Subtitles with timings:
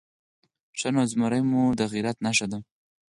[0.77, 2.59] _ښه نو، زمری مو د غيرت نښه ده؟